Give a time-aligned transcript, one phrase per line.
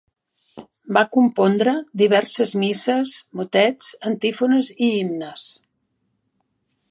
[0.97, 5.47] Va compondre diverses misses, motets, antífones i himnes.